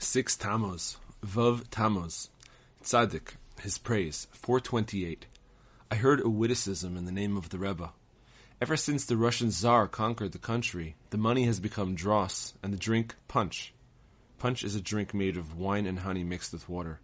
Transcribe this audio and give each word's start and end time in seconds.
Six 0.00 0.36
Tammuz, 0.36 0.96
Vav 1.26 1.64
Tammuz, 1.70 2.30
Tzaddik, 2.84 3.32
his 3.60 3.78
praise, 3.78 4.28
428. 4.30 5.26
I 5.90 5.96
heard 5.96 6.20
a 6.20 6.28
witticism 6.28 6.96
in 6.96 7.04
the 7.04 7.10
name 7.10 7.36
of 7.36 7.48
the 7.48 7.58
Rebbe. 7.58 7.90
Ever 8.62 8.76
since 8.76 9.04
the 9.04 9.16
Russian 9.16 9.50
Tsar 9.50 9.88
conquered 9.88 10.30
the 10.30 10.38
country, 10.38 10.94
the 11.10 11.18
money 11.18 11.46
has 11.46 11.58
become 11.58 11.96
dross 11.96 12.54
and 12.62 12.72
the 12.72 12.78
drink 12.78 13.16
punch. 13.26 13.74
Punch 14.38 14.62
is 14.62 14.76
a 14.76 14.80
drink 14.80 15.12
made 15.12 15.36
of 15.36 15.58
wine 15.58 15.84
and 15.84 15.98
honey 15.98 16.22
mixed 16.22 16.52
with 16.52 16.68
water. 16.68 17.00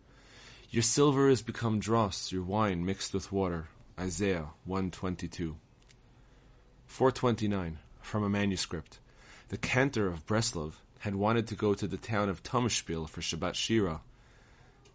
Your 0.70 0.84
silver 0.84 1.28
has 1.28 1.42
become 1.42 1.80
dross, 1.80 2.30
your 2.30 2.44
wine 2.44 2.84
mixed 2.84 3.12
with 3.12 3.32
water. 3.32 3.66
Isaiah 3.98 4.50
122. 4.66 5.56
429. 6.86 7.78
From 8.00 8.22
a 8.22 8.28
manuscript. 8.28 9.00
The 9.48 9.58
cantor 9.58 10.06
of 10.06 10.26
Breslov 10.26 10.74
had 11.04 11.14
wanted 11.14 11.46
to 11.46 11.54
go 11.54 11.74
to 11.74 11.86
the 11.86 11.98
town 11.98 12.30
of 12.30 12.42
Tomashpil 12.42 13.06
for 13.10 13.20
Shabbat 13.20 13.54
Shira, 13.54 14.00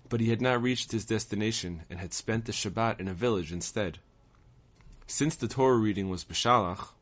but 0.09 0.19
he 0.19 0.31
had 0.31 0.41
not 0.41 0.59
reached 0.59 0.91
his 0.91 1.05
destination 1.05 1.83
and 1.87 1.99
had 1.99 2.15
spent 2.15 2.45
the 2.45 2.51
Shabbat 2.51 2.99
in 2.99 3.07
a 3.07 3.13
village 3.13 3.51
instead. 3.51 3.99
Since 5.05 5.35
the 5.35 5.47
Torah 5.47 5.77
reading 5.77 6.09
was 6.09 6.23
Beshalach, 6.23 6.93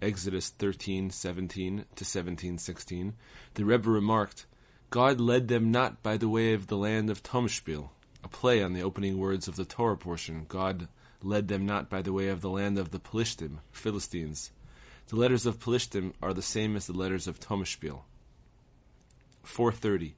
Exodus 0.00 0.52
13:17 0.56 1.86
to 1.96 2.04
17:16, 2.04 3.14
the 3.54 3.64
Rebbe 3.64 3.90
remarked, 3.90 4.46
"God 4.90 5.20
led 5.20 5.48
them 5.48 5.72
not 5.72 6.00
by 6.04 6.16
the 6.16 6.28
way 6.28 6.52
of 6.52 6.68
the 6.68 6.76
land 6.76 7.10
of 7.10 7.24
Tomashpil," 7.24 7.90
a 8.22 8.28
play 8.28 8.62
on 8.62 8.74
the 8.74 8.82
opening 8.82 9.18
words 9.18 9.48
of 9.48 9.56
the 9.56 9.64
Torah 9.64 9.96
portion. 9.96 10.46
God 10.46 10.86
led 11.20 11.48
them 11.48 11.66
not 11.66 11.90
by 11.90 12.00
the 12.00 12.12
way 12.12 12.28
of 12.28 12.42
the 12.42 12.50
land 12.50 12.78
of 12.78 12.92
the 12.92 13.00
Pelishtim, 13.00 13.58
Philistines. 13.72 14.52
The 15.08 15.16
letters 15.16 15.46
of 15.46 15.58
Pelishtim 15.58 16.12
are 16.22 16.32
the 16.32 16.42
same 16.42 16.76
as 16.76 16.86
the 16.86 16.92
letters 16.92 17.26
of 17.26 17.40
Tomashpil. 17.40 18.04
430. 19.46 20.14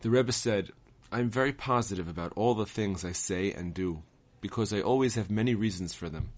The 0.00 0.10
Rebbe 0.10 0.32
said, 0.32 0.70
I 1.10 1.20
am 1.20 1.30
very 1.30 1.52
positive 1.52 2.08
about 2.08 2.32
all 2.36 2.54
the 2.54 2.66
things 2.66 3.04
I 3.04 3.12
say 3.12 3.52
and 3.52 3.74
do, 3.74 4.02
because 4.40 4.72
I 4.72 4.80
always 4.80 5.14
have 5.14 5.30
many 5.30 5.54
reasons 5.54 5.94
for 5.94 6.08
them. 6.08 6.30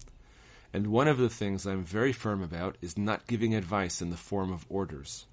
And 0.73 0.87
one 0.87 1.07
of 1.07 1.17
the 1.17 1.29
things 1.29 1.65
I 1.65 1.71
am 1.71 1.85
very 1.85 2.11
firm 2.11 2.43
about 2.43 2.77
is 2.81 2.97
not 2.97 3.27
giving 3.27 3.55
advice 3.55 4.01
in 4.01 4.09
the 4.09 4.17
form 4.17 4.51
of 4.51 4.65
orders. 4.67 5.25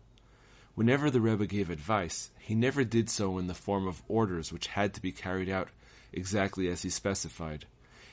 Whenever 0.75 1.11
the 1.11 1.21
Rebbe 1.21 1.47
gave 1.47 1.69
advice, 1.69 2.31
he 2.39 2.55
never 2.55 2.85
did 2.85 3.11
so 3.11 3.37
in 3.39 3.47
the 3.47 3.55
form 3.55 3.87
of 3.87 4.03
orders 4.09 4.53
which 4.53 4.69
had 4.69 4.95
to 4.95 5.03
be 5.03 5.13
carried 5.13 5.49
out 5.49 5.69
exactly 6.13 6.69
as 6.69 6.83
he 6.83 6.91
specified. 6.91 7.67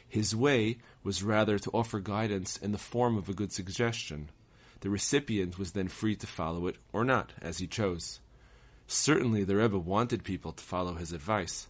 His 0.07 0.35
way 0.35 0.79
was 1.03 1.23
rather 1.23 1.59
to 1.59 1.71
offer 1.71 1.99
guidance 1.99 2.57
in 2.57 2.71
the 2.71 2.77
form 2.77 3.15
of 3.15 3.29
a 3.29 3.33
good 3.33 3.53
suggestion. 3.53 4.29
The 4.81 4.89
recipient 4.89 5.59
was 5.59 5.73
then 5.73 5.87
free 5.87 6.15
to 6.15 6.27
follow 6.27 6.65
it 6.67 6.77
or 6.91 7.05
not, 7.05 7.31
as 7.41 7.59
he 7.59 7.67
chose. 7.67 8.19
Certainly 8.91 9.43
the 9.43 9.55
Rebbe 9.55 9.77
wanted 9.77 10.23
people 10.23 10.51
to 10.51 10.63
follow 10.63 10.95
his 10.95 11.13
advice, 11.13 11.67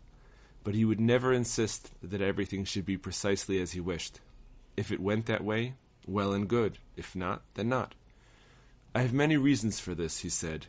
but 0.63 0.73
he 0.73 0.85
would 0.85 1.01
never 1.01 1.33
insist 1.33 1.91
that 2.01 2.21
everything 2.21 2.63
should 2.63 2.85
be 2.85 2.95
precisely 2.95 3.59
as 3.59 3.73
he 3.73 3.81
wished. 3.81 4.21
If 4.77 4.89
it 4.89 5.01
went 5.01 5.25
that 5.25 5.43
way, 5.43 5.73
well 6.07 6.31
and 6.31 6.47
good. 6.47 6.77
If 6.95 7.17
not, 7.17 7.41
then 7.55 7.67
not. 7.67 7.93
I 8.95 9.01
have 9.01 9.11
many 9.11 9.35
reasons 9.35 9.81
for 9.81 9.93
this, 9.93 10.19
he 10.19 10.29
said, 10.29 10.67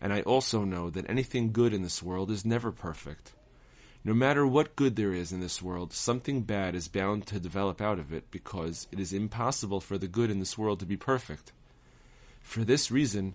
and 0.00 0.12
I 0.12 0.20
also 0.20 0.62
know 0.62 0.90
that 0.90 1.10
anything 1.10 1.50
good 1.50 1.74
in 1.74 1.82
this 1.82 2.04
world 2.04 2.30
is 2.30 2.44
never 2.44 2.70
perfect. 2.70 3.32
No 4.04 4.14
matter 4.14 4.46
what 4.46 4.76
good 4.76 4.94
there 4.94 5.12
is 5.12 5.32
in 5.32 5.40
this 5.40 5.60
world, 5.60 5.92
something 5.92 6.42
bad 6.42 6.76
is 6.76 6.86
bound 6.86 7.26
to 7.26 7.40
develop 7.40 7.80
out 7.80 7.98
of 7.98 8.12
it 8.12 8.30
because 8.30 8.86
it 8.92 9.00
is 9.00 9.12
impossible 9.12 9.80
for 9.80 9.98
the 9.98 10.06
good 10.06 10.30
in 10.30 10.38
this 10.38 10.56
world 10.56 10.78
to 10.78 10.86
be 10.86 10.96
perfect. 10.96 11.50
For 12.42 12.62
this 12.62 12.92
reason, 12.92 13.34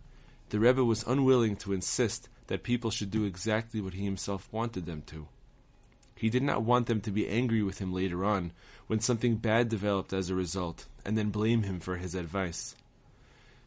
the 0.51 0.59
Rebbe 0.59 0.85
was 0.85 1.03
unwilling 1.03 1.57
to 1.57 1.73
insist 1.73 2.29
that 2.47 2.63
people 2.63 2.91
should 2.91 3.11
do 3.11 3.25
exactly 3.25 3.81
what 3.81 3.93
he 3.93 4.03
himself 4.03 4.47
wanted 4.51 4.85
them 4.85 5.03
to. 5.07 5.27
He 6.15 6.29
did 6.29 6.43
not 6.43 6.63
want 6.63 6.87
them 6.87 7.01
to 7.01 7.11
be 7.11 7.27
angry 7.27 7.61
with 7.61 7.79
him 7.79 7.93
later 7.93 8.23
on 8.23 8.51
when 8.87 8.99
something 8.99 9.35
bad 9.35 9.67
developed 9.67 10.13
as 10.13 10.29
a 10.29 10.35
result, 10.35 10.85
and 11.03 11.17
then 11.17 11.29
blame 11.29 11.63
him 11.63 11.79
for 11.79 11.97
his 11.97 12.15
advice. 12.15 12.75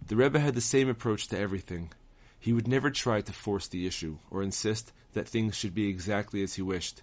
The 0.07 0.17
Rebbe 0.17 0.41
had 0.41 0.55
the 0.55 0.61
same 0.61 0.89
approach 0.89 1.29
to 1.29 1.39
everything. 1.39 1.91
He 2.41 2.53
would 2.53 2.69
never 2.69 2.91
try 2.91 3.21
to 3.21 3.33
force 3.33 3.69
the 3.69 3.87
issue 3.87 4.19
or 4.31 4.43
insist 4.43 4.93
that 5.13 5.29
things 5.29 5.57
should 5.57 5.75
be 5.75 5.89
exactly 5.89 6.43
as 6.43 6.55
he 6.55 6.63
wished. 6.63 7.03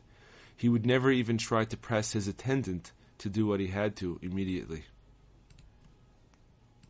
He 0.55 0.69
would 0.69 0.85
never 0.85 1.11
even 1.11 1.37
try 1.37 1.65
to 1.65 1.77
press 1.77 2.13
his 2.13 2.27
attendant 2.27 2.91
to 3.19 3.29
do 3.29 3.45
what 3.45 3.59
he 3.59 3.67
had 3.67 3.95
to 3.97 4.19
immediately. 4.21 4.85